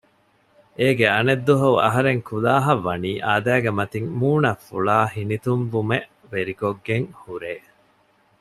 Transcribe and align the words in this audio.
އޭގެ 0.79 1.05
އަނެއް 1.13 1.43
ދުވަހު 1.47 1.69
އަހަރެން 1.83 2.21
ކުލާހަށް 2.27 2.83
ވަނީ 2.87 3.11
އާދައިގެ 3.27 3.71
މަތިން 3.77 4.09
މޫނަށް 4.19 4.63
ފުޅާ 4.67 4.97
ހިނިތުންވުމެއް 5.13 6.09
ވެރިކޮށްގެން 6.31 7.07
ހުރޭ 7.23 7.53